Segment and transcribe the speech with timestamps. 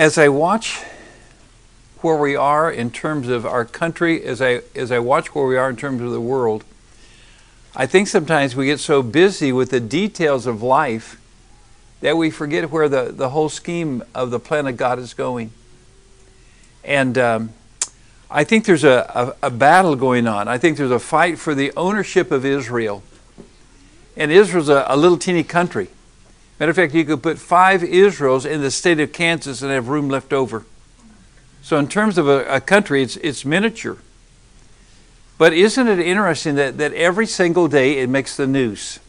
[0.00, 0.82] As I watch
[2.00, 5.58] where we are in terms of our country, as I, as I watch where we
[5.58, 6.64] are in terms of the world,
[7.76, 11.20] I think sometimes we get so busy with the details of life
[12.00, 15.52] that we forget where the, the whole scheme of the plan of God is going.
[16.82, 17.50] And um,
[18.30, 20.48] I think there's a, a, a, battle going on.
[20.48, 23.02] I think there's a fight for the ownership of Israel.
[24.16, 25.88] And Israel's a, a little teeny country.
[26.60, 29.88] Matter of fact, you could put five Israels in the state of Kansas and have
[29.88, 30.66] room left over.
[31.62, 33.96] So, in terms of a, a country, it's, it's miniature.
[35.38, 39.00] But isn't it interesting that, that every single day it makes the news?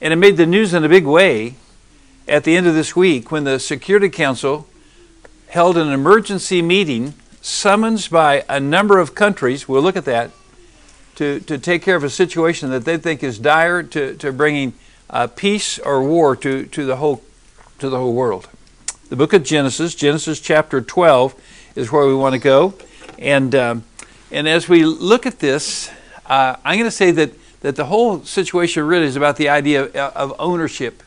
[0.00, 1.56] And it made the news in a big way
[2.28, 4.68] at the end of this week when the Security Council
[5.48, 10.30] held an emergency meeting summoned by a number of countries, we'll look at that,
[11.16, 14.74] to, to take care of a situation that they think is dire to, to bringing
[15.10, 17.22] uh, peace or war to, to, the whole,
[17.78, 18.48] to the whole world.
[19.08, 21.34] The book of Genesis, Genesis chapter 12,
[21.76, 22.74] is where we want to go.
[23.18, 23.84] And, um,
[24.30, 25.90] and as we look at this,
[26.26, 29.84] uh, I'm going to say that, that the whole situation really is about the idea
[29.84, 31.02] of, of ownership.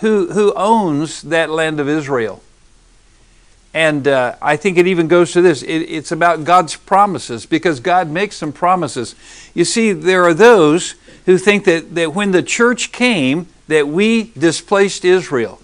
[0.00, 2.42] Who, who owns that land of Israel?
[3.72, 7.78] And uh, I think it even goes to this it, it's about God's promises because
[7.78, 9.14] God makes some promises.
[9.54, 14.32] You see, there are those who think that, that when the church came, that we
[14.36, 15.60] displaced Israel.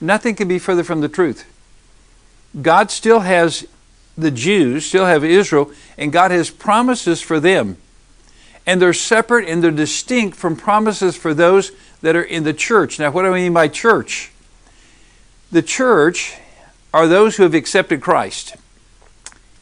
[0.00, 1.44] Nothing can be further from the truth.
[2.60, 3.66] God still has
[4.16, 7.78] the Jews, still have Israel, and God has promises for them.
[8.66, 12.98] And they're separate and they're distinct from promises for those that are in the church.
[12.98, 14.30] Now, what do I mean by church?
[15.50, 16.36] The church
[16.94, 18.56] are those who have accepted Christ.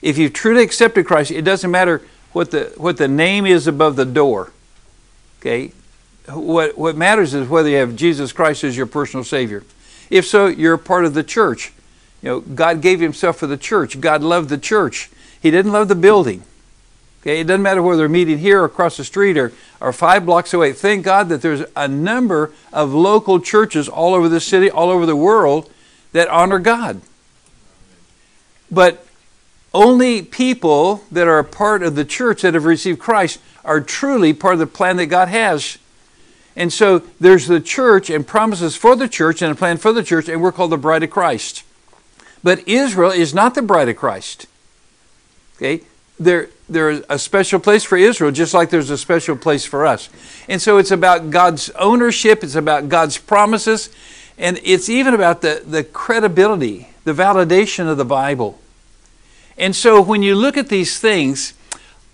[0.02, 3.96] If you've truly accepted Christ, it doesn't matter what the, what the name is above
[3.96, 4.52] the door.
[5.41, 5.72] Okay?
[6.28, 9.64] What, what matters is whether you have Jesus Christ as your personal Savior.
[10.10, 11.72] If so, you're a part of the church.
[12.22, 14.00] You know, God gave Himself for the church.
[14.00, 15.10] God loved the church.
[15.41, 16.42] He didn't love the building.
[17.22, 20.25] Okay, it doesn't matter whether they're meeting here or across the street or, or five
[20.25, 20.72] blocks away.
[20.72, 25.04] Thank God that there's a number of local churches all over the city, all over
[25.04, 25.70] the world
[26.12, 27.03] that honor God.
[28.70, 29.06] But
[29.72, 34.32] only people that are a part of the church that have received Christ are truly
[34.32, 35.78] part of the plan that God has.
[36.56, 40.03] And so there's the church and promises for the church and a plan for the
[40.03, 41.62] church, and we're called the bride of Christ.
[42.42, 44.47] But Israel is not the bride of Christ.
[45.56, 45.82] Okay?
[46.19, 50.08] There, there's a special place for Israel, just like there's a special place for us.
[50.48, 53.91] And so it's about God's ownership, it's about God's promises,
[54.37, 58.58] and it's even about the, the credibility, the validation of the Bible.
[59.60, 61.53] And so when you look at these things,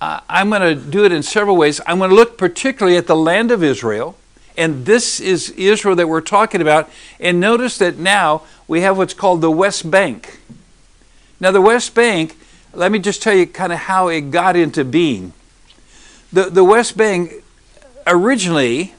[0.01, 1.81] uh, I'm going to do it in several ways.
[1.87, 4.17] I'm going to look particularly at the land of Israel,
[4.57, 6.91] and this is Israel that we're talking about.
[7.21, 10.41] And notice that now we have what's called the West Bank.
[11.39, 12.37] Now, the West Bank,
[12.75, 15.33] let me just tell you kind of how it got into being.
[16.33, 17.45] The, the West Bank
[18.09, 18.95] originally,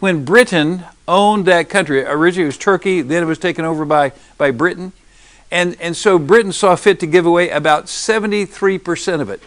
[0.00, 2.02] when Britain owned that country.
[2.04, 4.92] Originally it was Turkey, then it was taken over by, by Britain.
[5.56, 9.42] And, and so Britain saw fit to give away about 73% of it.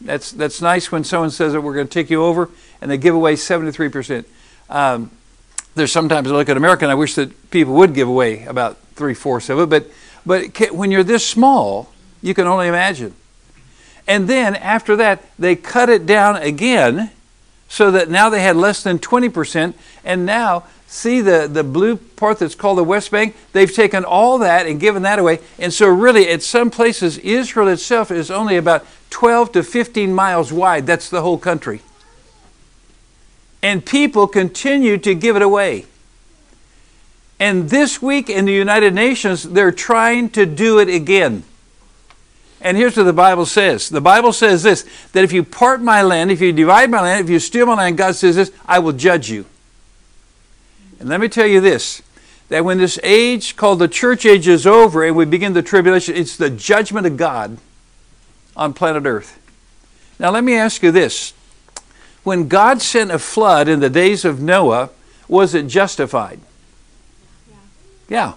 [0.00, 2.50] That's, that's nice when someone says that we're going to take you over
[2.80, 4.24] and they give away 73%.
[4.68, 5.12] Um,
[5.76, 8.78] there's sometimes I look at America and I wish that people would give away about
[8.96, 9.86] three fourths of it, but,
[10.26, 13.14] but when you're this small, you can only imagine.
[14.08, 17.12] And then after that, they cut it down again
[17.68, 19.74] so that now they had less than 20%.
[20.04, 23.34] And now, see the, the blue part that's called the West Bank?
[23.52, 25.40] They've taken all that and given that away.
[25.58, 30.52] And so, really, at some places, Israel itself is only about 12 to 15 miles
[30.52, 30.86] wide.
[30.86, 31.80] That's the whole country.
[33.62, 35.86] And people continue to give it away.
[37.40, 41.44] And this week in the United Nations, they're trying to do it again.
[42.64, 46.02] And here's what the Bible says the Bible says this that if you part my
[46.02, 48.78] land, if you divide my land, if you steal my land, God says this, I
[48.78, 49.44] will judge you.
[50.98, 52.02] And let me tell you this
[52.48, 56.16] that when this age called the church age is over and we begin the tribulation,
[56.16, 57.58] it's the judgment of God
[58.56, 59.38] on planet Earth.
[60.18, 61.32] Now, let me ask you this.
[62.22, 64.90] When God sent a flood in the days of Noah,
[65.28, 66.40] was it justified?
[67.48, 67.56] Yeah.
[68.08, 68.32] yeah.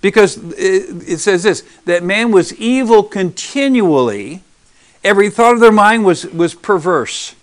[0.00, 4.42] Because it says this that man was evil continually,
[5.02, 7.34] every thought of their mind was, was perverse.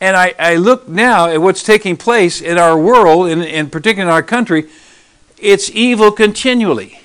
[0.00, 3.70] And I, I look now at what's taking place in our world, and in, in
[3.70, 4.68] particular in our country,
[5.36, 7.00] it's evil continually.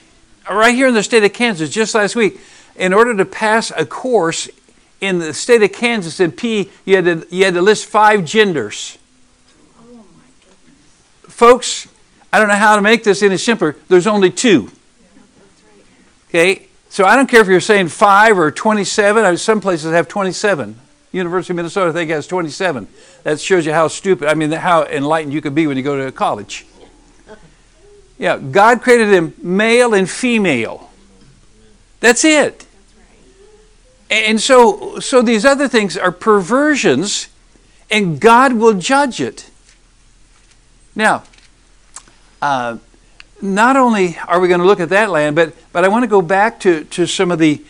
[0.49, 2.39] Right here in the state of Kansas, just last week,
[2.75, 4.49] in order to pass a course
[4.99, 8.25] in the state of Kansas in P, you had to, you had to list five
[8.25, 8.97] genders.
[9.79, 10.03] Oh
[11.23, 11.87] Folks,
[12.33, 13.75] I don't know how to make this any simpler.
[13.89, 14.71] There's only two.
[16.29, 16.65] Okay?
[16.89, 19.37] So I don't care if you're saying five or 27.
[19.37, 20.79] Some places have 27.
[21.11, 22.87] University of Minnesota, I think, has 27.
[23.21, 26.03] That shows you how stupid, I mean, how enlightened you could be when you go
[26.03, 26.65] to college.
[28.17, 30.89] Yeah, God created them male and female.
[31.99, 32.65] That's it.
[34.09, 37.27] And so, so these other things are perversions,
[37.91, 39.51] and God will judge it.
[40.95, 41.23] Now,
[42.43, 42.77] uh,
[43.41, 46.09] not only are we going to look at that land, but, but I want to
[46.09, 47.63] go back to, to some of the,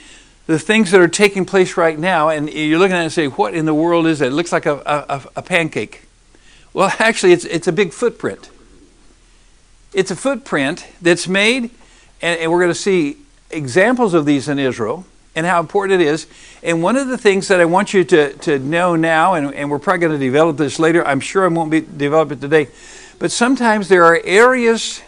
[0.47, 2.29] the things that are taking place right now.
[2.29, 4.29] And you're looking at it and say, what in the world is it?
[4.29, 4.77] It looks like a,
[5.07, 6.05] a, a pancake.
[6.73, 8.49] Well, actually, it's, it's a big footprint.
[9.93, 11.69] It's a footprint that's made,
[12.19, 13.17] and, and we're going to see
[13.51, 15.05] examples of these in Israel
[15.35, 16.25] and how important it is.
[16.63, 19.69] And one of the things that I want you to, to know now, and, and
[19.69, 22.69] we're probably going to develop this later, I'm sure I won't be develop it today,
[23.23, 25.01] but sometimes there are areas,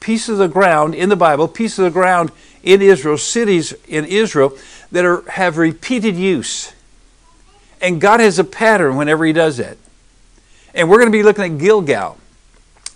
[0.00, 4.56] pieces of ground in the Bible, pieces of ground in Israel, cities in Israel
[4.92, 6.72] that are, have repeated use.
[7.82, 9.76] And God has a pattern whenever He does that.
[10.74, 12.16] And we're going to be looking at Gilgal.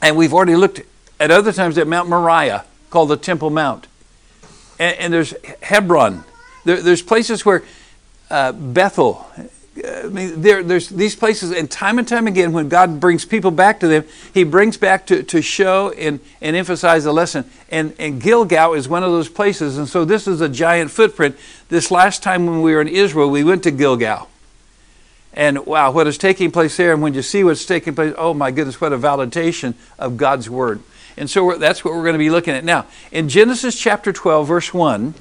[0.00, 0.80] And we've already looked
[1.20, 3.86] at other times at Mount Moriah, called the Temple Mount.
[4.78, 6.24] And, and there's Hebron.
[6.64, 7.64] There, there's places where
[8.30, 9.26] uh, Bethel,
[9.76, 13.50] I mean, there, there's these places, and time and time again, when God brings people
[13.50, 17.44] back to them, He brings back to, to show and, and emphasize the lesson.
[17.70, 19.76] And, and Gilgal is one of those places.
[19.76, 21.36] And so this is a giant footprint.
[21.70, 24.28] This last time when we were in Israel, we went to Gilgal.
[25.32, 28.32] And wow, what is taking place there, and when you see what's taking place, oh
[28.32, 30.80] my goodness, what a validation of God's Word.
[31.16, 32.86] And so that's what we're going to be looking at now.
[33.10, 35.14] In Genesis chapter 12, verse 1,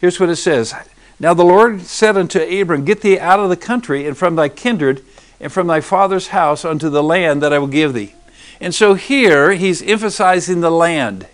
[0.00, 0.74] here's what it says
[1.20, 4.48] now the Lord said unto Abram, Get thee out of the country and from thy
[4.48, 5.04] kindred
[5.38, 8.14] and from thy father's house unto the land that I will give thee.
[8.60, 11.26] And so here he's emphasizing the land.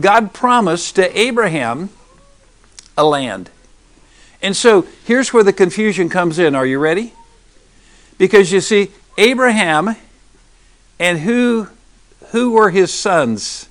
[0.00, 1.90] God promised to Abraham
[2.96, 3.50] a land.
[4.40, 6.54] And so here's where the confusion comes in.
[6.54, 7.12] Are you ready?
[8.18, 9.96] Because you see, Abraham
[10.98, 11.68] and who
[12.30, 13.68] who were his sons?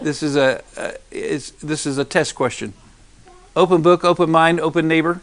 [0.00, 0.62] This is a,
[1.10, 2.72] this is a test question.
[3.58, 5.20] Open book, open mind, open neighbor.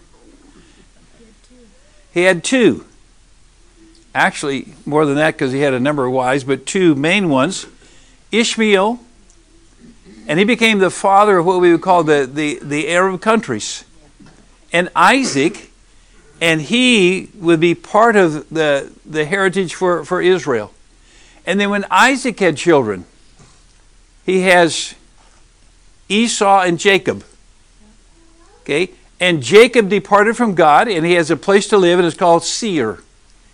[2.14, 2.84] He had two.
[4.14, 7.66] Actually, more than that because he had a number of wives, but two main ones
[8.34, 9.00] Ishmael,
[10.28, 13.86] and he became the father of what we would call the, the, the Arab countries,
[14.74, 15.72] and Isaac,
[16.42, 20.74] and he would be part of the, the heritage for, for Israel.
[21.46, 23.06] And then when Isaac had children,
[24.26, 24.94] he has
[26.10, 27.24] Esau and Jacob.
[28.65, 28.91] Okay?
[29.19, 32.44] And Jacob departed from God, and he has a place to live, and it's called
[32.44, 33.00] Seir.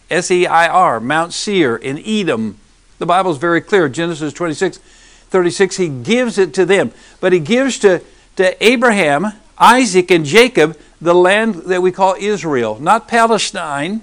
[0.09, 2.57] S E I R, Mount Seir in Edom.
[2.97, 3.87] The Bible is very clear.
[3.87, 6.91] Genesis 26, 36, he gives it to them.
[7.19, 8.01] But he gives to,
[8.37, 12.79] to Abraham, Isaac, and Jacob the land that we call Israel.
[12.79, 14.01] Not Palestine,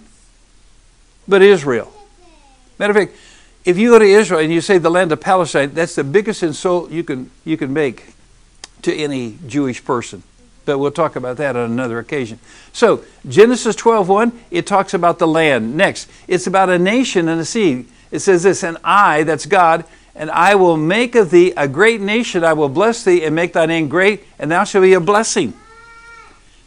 [1.26, 1.92] but Israel.
[2.78, 3.18] Matter of fact,
[3.64, 6.42] if you go to Israel and you say the land of Palestine, that's the biggest
[6.42, 8.14] insult you can, you can make
[8.82, 10.22] to any Jewish person
[10.68, 12.38] but we'll talk about that on another occasion.
[12.74, 15.74] So, Genesis 12:1, it talks about the land.
[15.74, 17.86] Next, it's about a nation and a seed.
[18.10, 22.02] It says this, and I, that's God, and I will make of thee a great
[22.02, 22.44] nation.
[22.44, 25.54] I will bless thee and make thy name great, and thou shalt be a blessing.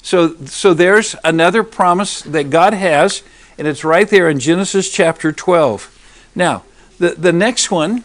[0.02, 3.22] So, so there's another promise that God has,
[3.60, 6.32] and it's right there in Genesis chapter 12.
[6.34, 6.64] Now,
[6.98, 8.04] the, the next one,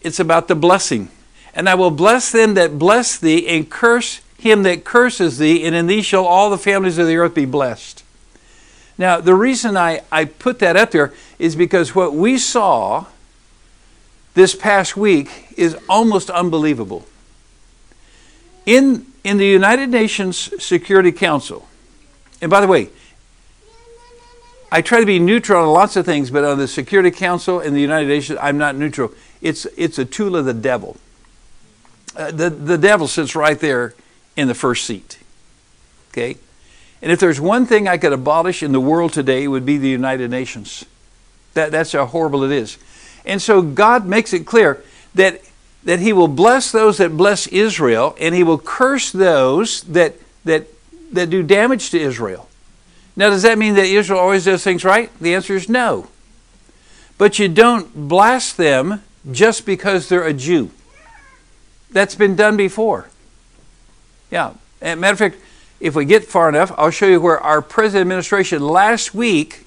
[0.00, 1.10] it's about the blessing.
[1.54, 5.74] And I will bless them that bless thee, and curse him that curses thee, and
[5.74, 8.02] in thee shall all the families of the earth be blessed.
[8.98, 13.06] Now, the reason I, I put that up there is because what we saw
[14.34, 17.06] this past week is almost unbelievable.
[18.66, 21.66] In, in the United Nations Security Council,
[22.42, 22.90] and by the way,
[24.72, 27.74] I try to be neutral on lots of things, but on the Security Council and
[27.74, 29.12] the United Nations, I'm not neutral.
[29.40, 30.96] It's, it's a tool of the devil.
[32.14, 33.94] Uh, the, the devil sits right there
[34.36, 35.18] in the first seat.
[36.10, 36.36] Okay?
[37.02, 39.78] And if there's one thing I could abolish in the world today, it would be
[39.78, 40.84] the United Nations.
[41.54, 42.78] That, that's how horrible it is.
[43.24, 44.82] And so God makes it clear
[45.14, 45.40] that,
[45.84, 50.66] that He will bless those that bless Israel, and He will curse those that, that,
[51.12, 52.48] that do damage to Israel.
[53.16, 55.10] Now, does that mean that Israel always does things right?
[55.20, 56.08] The answer is no.
[57.18, 60.70] But you don't blast them just because they're a Jew.
[61.90, 63.10] That's been done before.
[64.30, 64.54] Yeah.
[64.80, 65.36] And matter of fact,
[65.80, 69.64] if we get far enough, I'll show you where our present administration last week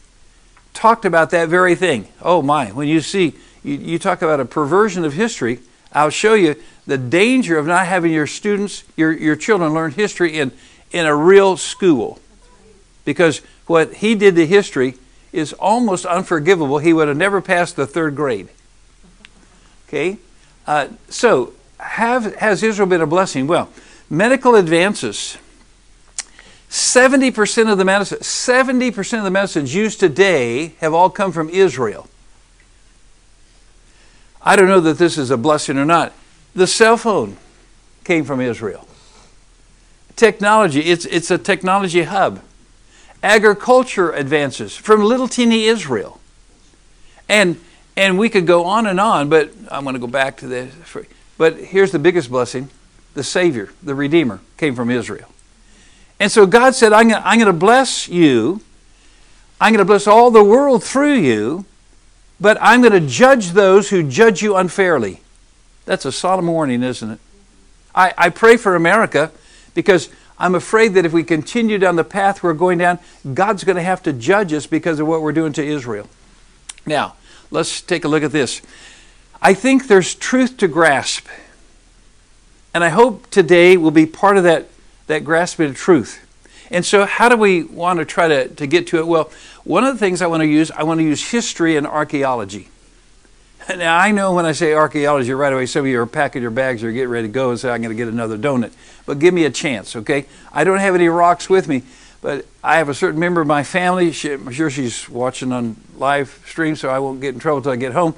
[0.74, 2.08] talked about that very thing.
[2.22, 5.60] Oh my, when you see you, you talk about a perversion of history.
[5.92, 6.56] I'll show you
[6.86, 10.52] the danger of not having your students, your, your children learn history in,
[10.92, 12.20] in a real school.
[13.06, 14.96] Because what he did to history
[15.32, 16.80] is almost unforgivable.
[16.80, 18.50] He would have never passed the third grade.
[19.88, 20.18] Okay?
[20.66, 23.48] Uh, so, have, has Israel been a blessing?
[23.48, 23.70] Well,
[24.14, 25.38] medical advances.
[26.70, 32.08] 70% of the medicine, 70% of the medicines used today have all come from Israel.
[34.42, 36.14] I don't know that this is a blessing or not.
[36.56, 37.38] The cell phone
[38.04, 38.88] came from Israel.
[40.16, 42.42] Technology, it's, it's a technology hub.
[43.24, 46.20] Agriculture advances from little teeny Israel.
[47.30, 47.60] And,
[47.96, 50.74] and we could go on and on, but I'm going to go back to this.
[51.38, 52.70] But here's the biggest blessing
[53.14, 55.30] the Savior, the Redeemer, came from Israel.
[56.20, 58.62] And so God said, I'm going to bless you.
[59.60, 61.66] I'm going to bless all the world through you,
[62.40, 65.22] but I'm going to judge those who judge you unfairly.
[65.86, 67.20] That's a solemn warning, isn't it?
[67.96, 69.32] I, I pray for America
[69.74, 73.00] because I'm afraid that if we continue down the path we're going down,
[73.34, 76.10] God's going to have to judge us because of what we're doing to Israel.
[76.86, 77.16] Now,
[77.52, 78.62] let's take a look at this.
[79.42, 81.28] I think there's truth to grasp.
[82.74, 84.68] And I hope today will be part of that,
[85.08, 86.20] that grasping of truth.
[86.72, 89.06] And so, how do we want to try to, to get to it?
[89.06, 89.32] Well,
[89.64, 92.70] one of the things I want to use, I want to use history and archaeology.
[93.78, 96.52] Now, I know when I say archaeology right away, some of you are packing your
[96.52, 98.74] bags or getting ready to go and say, I'm going to get another donut.
[99.06, 100.26] But give me a chance, okay?
[100.52, 101.84] I don't have any rocks with me,
[102.22, 104.12] but I have a certain member of my family.
[104.12, 107.72] She, I'm sure she's watching on live stream, so I won't get in trouble until
[107.72, 108.16] I get home.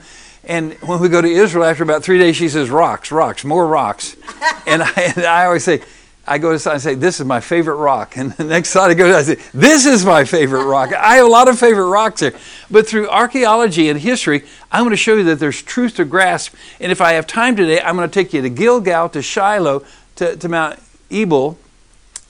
[0.48, 3.66] And when we go to Israel, after about three days, she says, Rocks, rocks, more
[3.68, 4.16] rocks.
[4.68, 5.82] and, I, and I always say,
[6.28, 8.18] I go to side and say, This is my favorite rock.
[8.18, 10.94] And the next side I go to, I say, This is my favorite rock.
[10.98, 12.34] I have a lot of favorite rocks here.
[12.70, 16.54] But through archaeology and history, I'm going to show you that there's truth to grasp.
[16.80, 19.84] And if I have time today, I'm going to take you to Gilgal, to Shiloh,
[20.18, 20.80] to, to Mount
[21.12, 21.58] Ebal.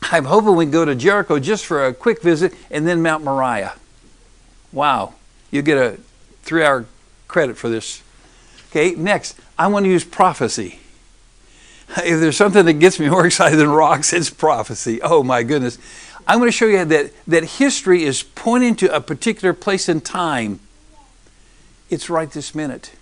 [0.04, 3.24] I'm hoping we can go to Jericho just for a quick visit and then Mount
[3.24, 3.74] Moriah.
[4.72, 5.16] Wow.
[5.52, 5.98] You get a
[6.44, 6.86] three hour
[7.36, 8.02] credit for this.
[8.70, 10.80] Okay, next, I want to use prophecy.
[11.98, 15.02] If there's something that gets me more excited than rocks, it's prophecy.
[15.02, 15.78] Oh my goodness.
[16.26, 20.00] I'm going to show you that, that history is pointing to a particular place in
[20.00, 20.62] time.
[21.90, 22.94] It's right this minute.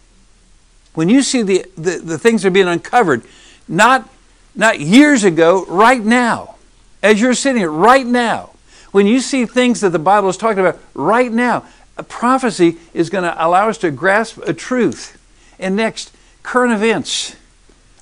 [0.95, 3.21] When you see the, the, the things that are being uncovered,
[3.67, 4.09] not,
[4.55, 6.55] not years ago, right now,
[7.03, 8.49] as you're sitting here, right now,
[8.91, 11.65] when you see things that the Bible is talking about right now,
[11.97, 15.19] a prophecy is going to allow us to grasp a truth.
[15.59, 17.35] And next, current events.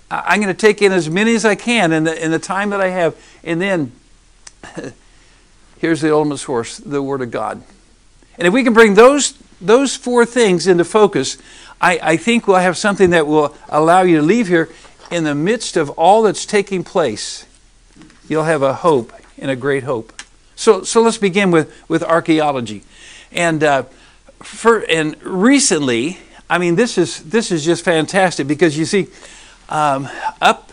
[0.10, 2.72] I'm going to take in as many as I can in the, in the time
[2.72, 3.16] that I have.
[3.44, 3.92] And then,
[5.80, 7.64] here's the ultimate source the Word of God.
[8.38, 11.38] And if we can bring those, those four things into focus,
[11.80, 14.70] I, I think we'll have something that will allow you to leave here
[15.12, 17.46] in the midst of all that's taking place.
[18.28, 20.22] You'll have a hope and a great hope.
[20.56, 22.84] So, so let's begin with, with archaeology.
[23.32, 23.84] And, uh,
[24.42, 26.20] for, and recently,
[26.50, 29.08] I mean, this is, this is just fantastic because you see,
[29.70, 30.10] um,
[30.42, 30.72] up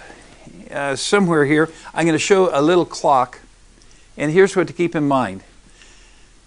[0.70, 3.40] uh, somewhere here, I'm going to show a little clock.
[4.16, 5.42] And here's what to keep in mind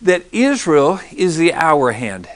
[0.01, 2.27] that Israel is the hour hand.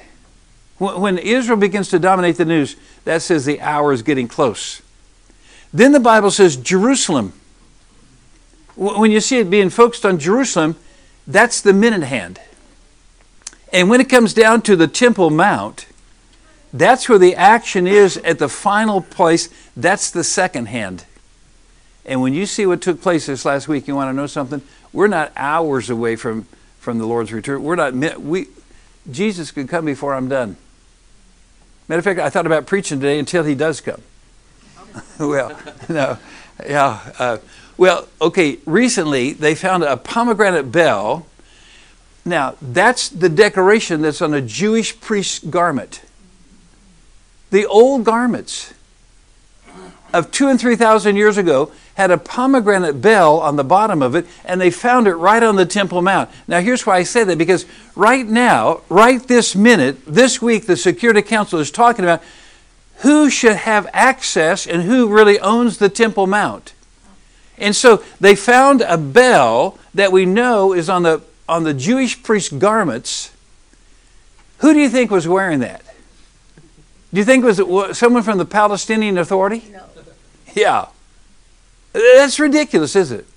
[0.78, 4.82] When Israel begins to dominate the news, that says the hour is getting close.
[5.74, 7.34] Then the Bible says Jerusalem.
[8.76, 10.76] When you see it being focused on Jerusalem,
[11.26, 12.40] that's the minute hand.
[13.76, 15.86] And when it comes down to the Temple Mount,
[16.72, 19.50] that's where the action is at the final place.
[19.76, 21.04] That's the second hand.
[22.06, 24.62] And when you see what took place this last week, you want to know something?
[24.94, 26.48] We're not hours away from,
[26.80, 27.64] from the Lord's return.
[27.64, 28.48] We're not, we,
[29.12, 30.56] Jesus could come before I'm done.
[31.90, 34.02] Matter of fact, I thought about preaching today until he does come.
[35.20, 35.52] well,
[35.90, 36.18] no,
[36.66, 37.12] yeah.
[37.20, 37.38] Uh,
[37.76, 41.28] well, okay, recently they found a pomegranate bell.
[42.26, 46.02] Now, that's the decoration that's on a Jewish priest's garment.
[47.52, 48.74] The old garments
[50.12, 54.16] of two and three thousand years ago had a pomegranate bell on the bottom of
[54.16, 56.30] it, and they found it right on the Temple Mount.
[56.48, 57.66] Now, here's why I say that because
[57.96, 62.24] right now, right this minute, this week, the Security Council is talking about
[62.98, 66.74] who should have access and who really owns the Temple Mount.
[67.58, 72.22] And so they found a bell that we know is on the on the Jewish
[72.24, 73.32] priest's garments.
[74.60, 75.84] Who do you think was wearing that?
[77.14, 79.64] Do you think it was someone from the Palestinian Authority?
[79.72, 79.84] No.
[80.54, 80.88] Yeah.
[81.94, 83.28] That's ridiculous, isn't it?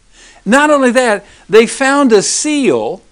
[0.45, 3.03] Not only that, they found a seal,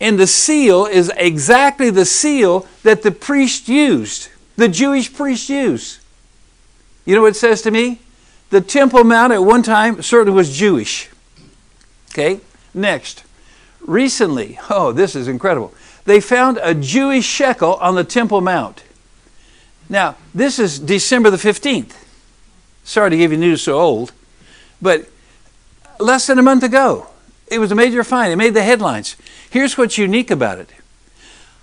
[0.00, 4.28] and the seal is exactly the seal that the priest used.
[4.56, 6.00] the Jewish priest use.
[7.04, 8.00] You know what it says to me?
[8.50, 11.08] The Temple Mount at one time certainly was Jewish.
[12.10, 12.40] Okay,
[12.74, 13.24] next.
[13.88, 15.72] Recently, oh, this is incredible.
[16.04, 18.84] They found a Jewish shekel on the Temple Mount.
[19.88, 21.94] Now, this is December the 15th.
[22.84, 24.12] Sorry to give you news so old,
[24.82, 25.08] but
[25.98, 27.06] less than a month ago,
[27.46, 28.30] it was a major find.
[28.30, 29.16] It made the headlines.
[29.48, 30.70] Here's what's unique about it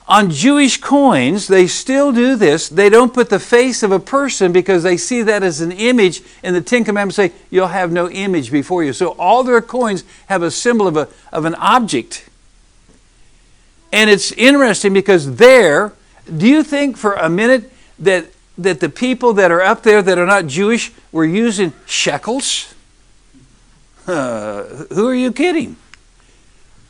[0.07, 2.69] on Jewish coins, they still do this.
[2.69, 6.21] They don't put the face of a person because they see that as an image,
[6.43, 8.93] and the Ten Commandments say, You'll have no image before you.
[8.93, 12.29] So all their coins have a symbol of, a, of an object.
[13.91, 15.93] And it's interesting because there,
[16.37, 18.27] do you think for a minute that,
[18.59, 22.75] that the people that are up there that are not Jewish were using shekels?
[24.05, 25.77] Uh, who are you kidding?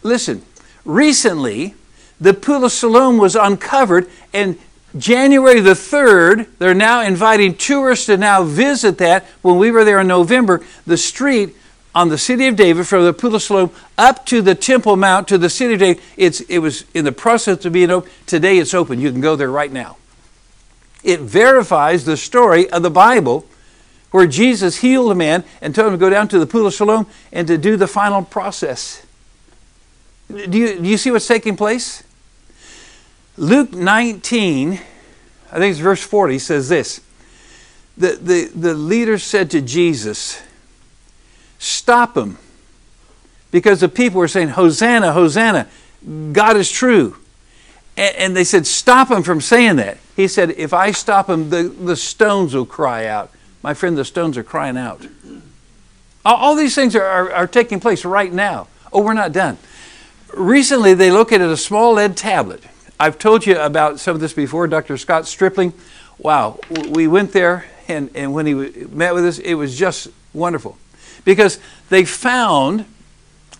[0.04, 0.44] Listen,
[0.84, 1.76] recently,
[2.20, 4.58] the Pool of Siloam was uncovered, and
[4.98, 9.26] January the 3rd, they're now inviting tourists to now visit that.
[9.42, 11.56] When we were there in November, the street
[11.94, 15.28] on the city of David from the Pool of Siloam up to the Temple Mount
[15.30, 18.10] to the city of David, it's, it was in the process of being open.
[18.26, 19.00] Today it's open.
[19.00, 19.98] You can go there right now.
[21.04, 23.46] It verifies the story of the Bible
[24.12, 26.74] where Jesus healed a man and told him to go down to the Pool of
[26.74, 29.06] Siloam and to do the final process.
[30.27, 32.03] Do you, do you see what's taking place?
[33.38, 34.75] Luke 19, I
[35.58, 37.01] think it's verse 40, says this.
[37.98, 40.41] The, the, the leader said to Jesus,
[41.60, 42.38] Stop him.
[43.51, 45.67] Because the people were saying, Hosanna, Hosanna,
[46.34, 47.17] God is true.
[47.96, 49.98] And, and they said, Stop him from saying that.
[50.15, 53.32] He said, If I stop him, the, the stones will cry out.
[53.63, 55.08] My friend, the stones are crying out.
[56.24, 58.67] All, all these things are, are, are taking place right now.
[58.91, 59.58] Oh, we're not done.
[60.36, 62.64] Recently, they located a small lead tablet
[63.00, 64.68] I've told you about some of this before.
[64.68, 64.98] Dr.
[64.98, 65.74] Scott Stripling,
[66.18, 70.77] wow, we went there, and, and when he met with us, it was just wonderful.
[71.25, 72.86] Because they found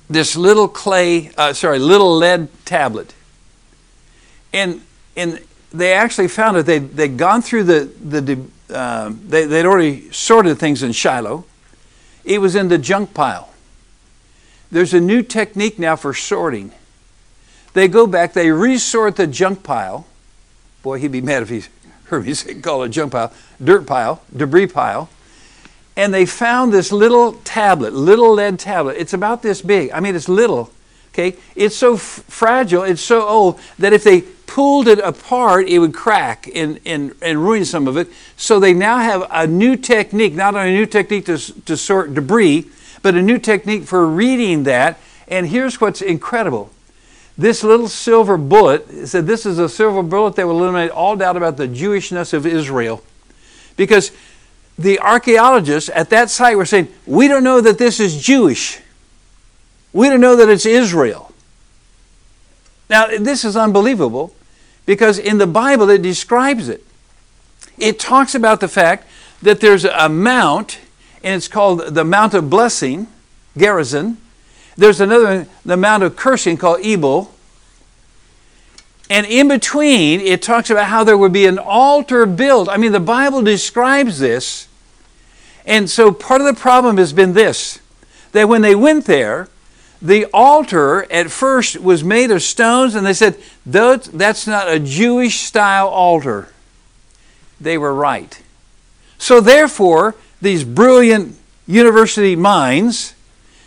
[0.10, 3.13] this little clay, uh, sorry, little lead tablet.
[4.54, 4.82] And,
[5.17, 5.41] and
[5.73, 6.65] they actually found it.
[6.65, 11.43] They'd, they'd gone through the, the uh, they, they'd already sorted things in Shiloh.
[12.23, 13.50] It was in the junk pile.
[14.76, 16.74] There's a new technique now for sorting
[17.72, 20.06] they go back, they resort the junk pile.
[20.84, 21.64] Boy, he'd be mad if he
[22.06, 23.32] heard me say, call it a junk pile,
[23.64, 25.10] dirt pile, debris pile.
[25.96, 28.98] And they found this little tablet, little lead tablet.
[28.98, 29.92] It's about this big.
[29.92, 30.72] I mean, it's little.
[31.14, 35.80] Okay, it's so f- fragile, it's so old that if they pulled it apart, it
[35.80, 38.10] would crack and, and, and ruin some of it.
[38.36, 42.14] So they now have a new technique, not only a new technique to, to sort
[42.14, 42.70] debris,
[43.06, 44.98] but a new technique for reading that.
[45.28, 46.72] And here's what's incredible
[47.38, 51.38] this little silver bullet said this is a silver bullet that will eliminate all doubt
[51.38, 53.04] about the Jewishness of Israel.
[53.78, 54.12] Because
[54.80, 58.80] the archaeologists at that site were saying, We don't know that this is Jewish.
[59.94, 61.32] We don't know that it's Israel.
[62.89, 64.34] Now, this is unbelievable
[64.88, 66.84] because in the Bible it describes it.
[67.78, 69.08] It talks about the fact
[69.44, 70.80] that there's a mount,
[71.26, 73.08] and it's called the Mount of Blessing,
[73.58, 74.20] Gerizim,
[74.78, 77.34] there's another, the Mount of Cursing called Ebal.
[79.10, 82.70] And in between, it talks about how there would be an altar built.
[82.70, 84.68] I mean, the Bible describes this.
[85.66, 87.80] And so part of the problem has been this
[88.34, 89.48] that when they went there,
[90.02, 95.40] the altar at first was made of stones, and they said, that's not a Jewish
[95.40, 96.50] style altar.
[97.60, 98.42] They were right.
[99.18, 103.13] So, therefore, these brilliant university minds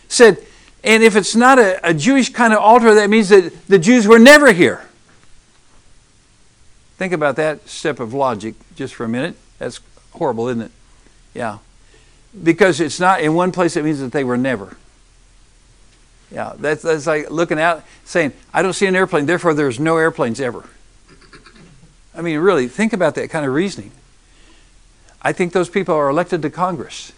[0.08, 0.38] said,
[0.82, 4.06] and if it's not a, a Jewish kind of altar, that means that the Jews
[4.06, 4.86] were never here.
[6.96, 9.36] Think about that step of logic just for a minute.
[9.58, 9.80] That's
[10.12, 10.70] horrible, isn't it?
[11.34, 11.58] Yeah.
[12.42, 14.76] Because it's not in one place, it means that they were never.
[16.30, 19.96] Yeah, that's, that's like looking out saying, I don't see an airplane, therefore there's no
[19.96, 20.64] airplanes ever.
[22.14, 23.92] I mean, really, think about that kind of reasoning.
[25.22, 27.12] I think those people are elected to Congress.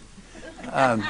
[0.71, 1.03] Um,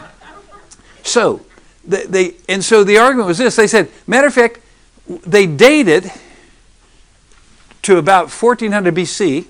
[1.03, 1.45] so,
[1.85, 4.59] they, they, and so the argument was this they said, matter of fact,
[5.07, 6.11] they dated
[7.83, 9.45] to about 1400 BC,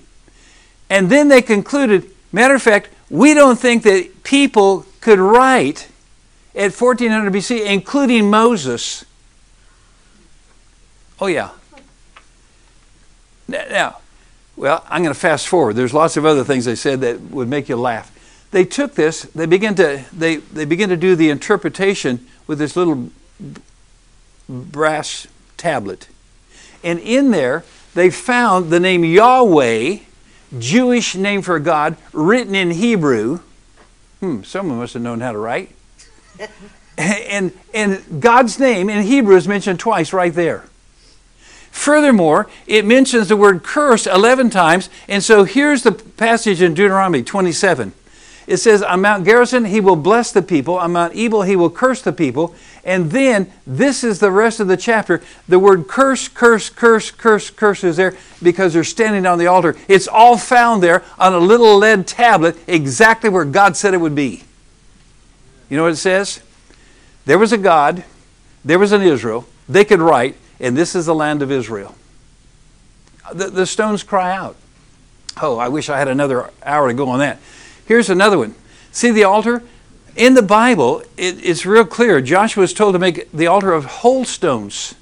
[0.89, 5.89] and then they concluded, matter of fact, we don't think that people could write
[6.55, 9.05] at 1400 BC, including Moses.
[11.19, 11.49] Oh, yeah.
[13.47, 13.97] Now,
[14.55, 15.75] well, I'm going to fast forward.
[15.75, 18.11] There's lots of other things they said that would make you laugh
[18.51, 22.75] they took this, they began to they, they began to do the interpretation with this
[22.75, 23.09] little
[24.47, 26.07] brass tablet.
[26.83, 29.99] And in there, they found the name Yahweh
[30.59, 33.39] Jewish name for God written in Hebrew.
[34.19, 35.73] Hmm, someone must have known how to write.
[36.97, 40.65] and, and God's name in Hebrew is mentioned twice right there.
[41.71, 44.89] Furthermore, it mentions the word curse 11 times.
[45.07, 47.93] And so here's the passage in Deuteronomy 27.
[48.47, 50.77] It says, On Mount Gerizim, he will bless the people.
[50.77, 52.53] On Mount Ebal, he will curse the people.
[52.83, 55.21] And then, this is the rest of the chapter.
[55.47, 59.77] The word curse, curse, curse, curse, curse is there because they're standing on the altar.
[59.87, 64.15] It's all found there on a little lead tablet, exactly where God said it would
[64.15, 64.43] be.
[65.69, 66.41] You know what it says?
[67.25, 68.03] There was a God,
[68.65, 71.95] there was an Israel, they could write, and this is the land of Israel.
[73.33, 74.55] The, the stones cry out.
[75.41, 77.39] Oh, I wish I had another hour to go on that.
[77.85, 78.55] Here's another one.
[78.91, 79.63] See the altar?
[80.15, 82.21] In the Bible, it, it's real clear.
[82.21, 84.95] Joshua was told to make the altar of whole stones.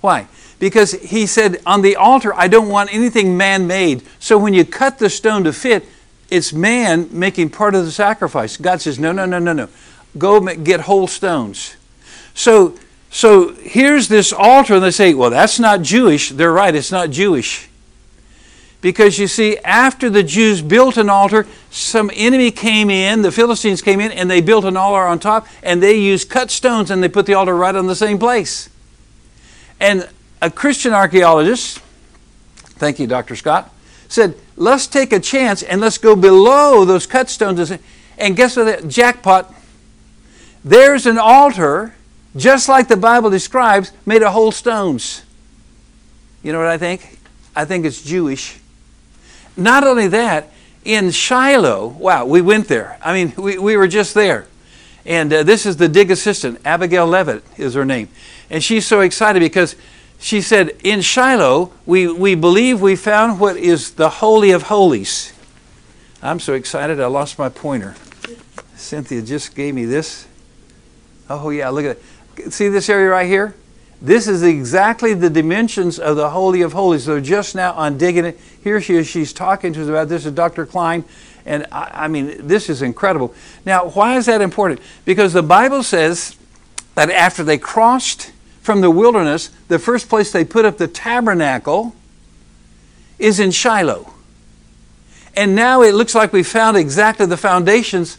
[0.00, 0.26] Why?
[0.58, 4.02] Because he said, on the altar, I don't want anything man made.
[4.18, 5.86] So when you cut the stone to fit,
[6.30, 8.56] it's man making part of the sacrifice.
[8.56, 9.68] God says, no, no, no, no, no.
[10.16, 11.76] Go get whole stones.
[12.34, 12.78] So,
[13.14, 16.30] so here's this altar, and they say, well, that's not Jewish.
[16.30, 17.68] They're right, it's not Jewish.
[18.80, 23.82] Because you see, after the Jews built an altar, some enemy came in, the Philistines
[23.82, 27.02] came in, and they built an altar on top, and they used cut stones and
[27.02, 28.70] they put the altar right on the same place.
[29.78, 30.08] And
[30.40, 31.80] a Christian archaeologist,
[32.78, 33.36] thank you, Dr.
[33.36, 33.72] Scott,
[34.08, 37.70] said, let's take a chance and let's go below those cut stones.
[38.16, 38.88] And guess what?
[38.88, 39.54] Jackpot.
[40.64, 41.94] There's an altar,
[42.36, 45.22] just like the Bible describes, made of whole stones.
[46.42, 47.18] You know what I think?
[47.54, 48.58] I think it's Jewish.
[49.56, 50.50] Not only that,
[50.84, 52.98] in Shiloh, wow, we went there.
[53.02, 54.46] I mean, we, we were just there.
[55.04, 58.08] And uh, this is the dig assistant, Abigail Levitt is her name.
[58.50, 59.74] And she's so excited because
[60.20, 65.32] she said, In Shiloh, we, we believe we found what is the Holy of Holies.
[66.22, 67.96] I'm so excited, I lost my pointer.
[68.76, 70.28] Cynthia just gave me this.
[71.28, 72.02] Oh, yeah, look at it.
[72.50, 73.54] See this area right here?
[74.00, 77.04] This is exactly the dimensions of the Holy of Holies.
[77.04, 79.06] So just now on digging it, here she is.
[79.06, 80.26] She's talking to us about this.
[80.26, 80.66] Is Dr.
[80.66, 81.04] Klein,
[81.46, 83.32] and I, I mean this is incredible.
[83.64, 84.80] Now, why is that important?
[85.04, 86.36] Because the Bible says
[86.96, 91.94] that after they crossed from the wilderness, the first place they put up the tabernacle
[93.20, 94.12] is in Shiloh.
[95.34, 98.18] And now it looks like we found exactly the foundations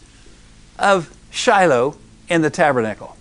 [0.78, 1.96] of Shiloh
[2.28, 3.16] and the tabernacle.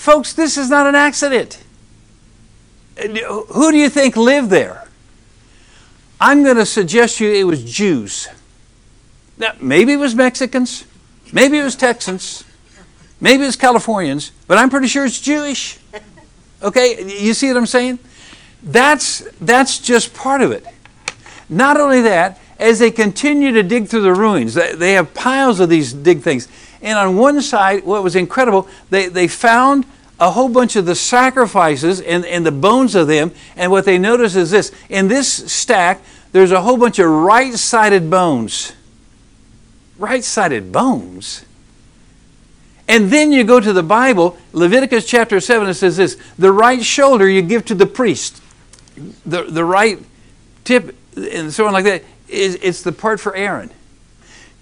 [0.00, 1.62] Folks, this is not an accident.
[2.98, 4.88] Uh, who do you think lived there?
[6.18, 8.26] I'm going to suggest you it was Jews.
[9.36, 10.86] Now, maybe it was Mexicans,
[11.34, 12.44] maybe it was Texans,
[13.20, 15.78] maybe it was Californians, but I'm pretty sure it's Jewish.
[16.62, 17.98] Okay, you see what I'm saying?
[18.62, 20.64] That's, that's just part of it.
[21.50, 25.68] Not only that, as they continue to dig through the ruins, they have piles of
[25.68, 26.48] these dig things.
[26.82, 29.84] And on one side, what was incredible, they, they found
[30.18, 33.32] a whole bunch of the sacrifices and, and the bones of them.
[33.56, 37.54] And what they notice is this in this stack, there's a whole bunch of right
[37.54, 38.72] sided bones.
[39.98, 41.44] Right sided bones?
[42.86, 46.84] And then you go to the Bible, Leviticus chapter 7, it says this the right
[46.84, 48.42] shoulder you give to the priest,
[49.24, 49.98] the, the right
[50.64, 53.70] tip, and so on like that, is, it's the part for Aaron.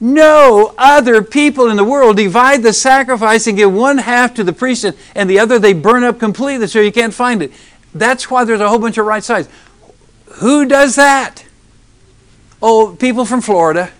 [0.00, 4.52] No other people in the world divide the sacrifice and give one half to the
[4.52, 4.84] priest
[5.14, 7.52] and the other they burn up completely so you can't find it.
[7.94, 9.48] That's why there's a whole bunch of right sides.
[10.34, 11.44] Who does that?
[12.62, 13.90] Oh, people from Florida.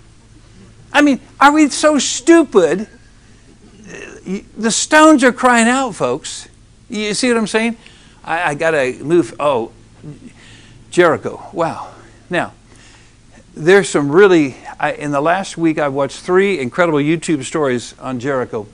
[0.93, 2.89] I mean, are we so stupid?
[3.89, 6.49] Uh, the stones are crying out, folks.
[6.89, 7.77] You see what I'm saying?
[8.25, 9.35] I, I got to move.
[9.39, 9.73] Oh,
[10.91, 11.49] Jericho.
[11.53, 11.93] Wow.
[12.31, 12.53] Now,
[13.55, 18.21] there's some really, I, in the last week, I've watched three incredible YouTube stories on
[18.21, 18.67] Jericho.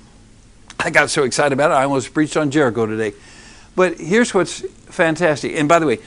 [0.79, 3.15] I got so excited about it, I almost preached on Jericho today.
[3.75, 5.57] But here's what's fantastic.
[5.57, 5.99] And by the way,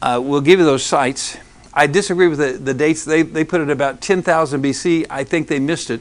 [0.00, 1.36] uh, we'll give you those sites.
[1.74, 3.04] I disagree with the, the dates.
[3.04, 5.06] They, they put it about 10,000 BC.
[5.10, 6.00] I think they missed it.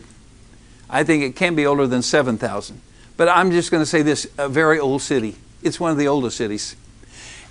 [0.90, 2.82] I think it can be older than 7,000.
[3.18, 5.36] But I'm just going to say this a very old city.
[5.62, 6.76] It's one of the oldest cities.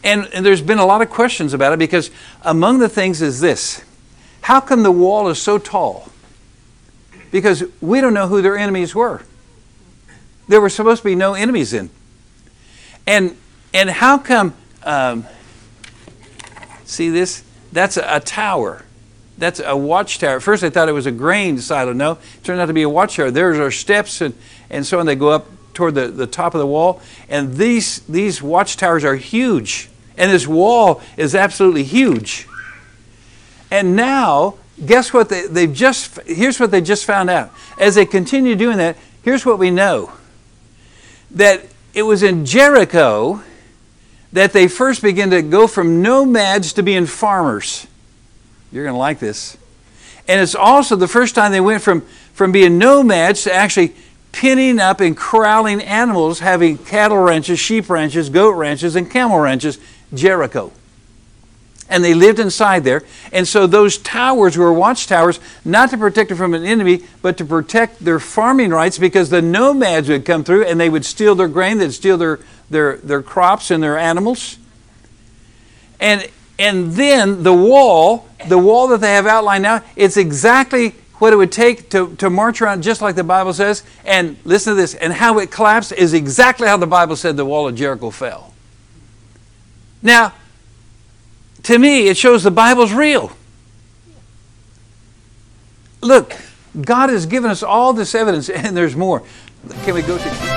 [0.02, 2.10] And, and there's been a lot of questions about it because
[2.42, 3.84] among the things is this
[4.46, 6.08] how come the wall is so tall?
[7.32, 9.22] Because we don't know who their enemies were.
[10.46, 11.90] There were supposed to be no enemies in.
[13.08, 13.36] And
[13.74, 14.54] and how come?
[14.84, 15.26] Um,
[16.84, 17.42] see this?
[17.72, 18.84] That's a, a, tower.
[19.36, 20.36] That's a watchtower.
[20.36, 21.92] At first, I thought it was a grain silo.
[21.92, 23.32] No, it turned out to be a watchtower.
[23.32, 24.32] There's our steps and
[24.70, 25.06] and so on.
[25.06, 27.02] They go up toward the, the top of the wall.
[27.28, 29.88] And these these watchtowers are huge.
[30.16, 32.46] And this wall is absolutely huge.
[33.70, 35.28] And now, guess what?
[35.28, 37.50] They, they've just, here's what they just found out.
[37.78, 40.12] As they continue doing that, here's what we know
[41.32, 43.42] that it was in Jericho
[44.32, 47.86] that they first began to go from nomads to being farmers.
[48.70, 49.56] You're going to like this.
[50.28, 52.02] And it's also the first time they went from,
[52.32, 53.94] from being nomads to actually
[54.32, 59.78] pinning up and corralling animals, having cattle ranches, sheep ranches, goat ranches, and camel ranches,
[60.12, 60.72] Jericho.
[61.88, 63.02] And they lived inside there.
[63.32, 67.44] And so those towers were watchtowers, not to protect them from an enemy, but to
[67.44, 71.48] protect their farming rights because the nomads would come through and they would steal their
[71.48, 74.58] grain, they'd steal their, their, their crops and their animals.
[76.00, 81.32] And, and then the wall, the wall that they have outlined now, it's exactly what
[81.32, 83.82] it would take to, to march around just like the Bible says.
[84.04, 87.44] And listen to this, and how it collapsed is exactly how the Bible said the
[87.44, 88.52] wall of Jericho fell.
[90.02, 90.34] Now,
[91.66, 93.32] to me, it shows the Bible's real.
[96.00, 96.36] Look,
[96.80, 99.24] God has given us all this evidence, and there's more.
[99.84, 100.55] Can we go to.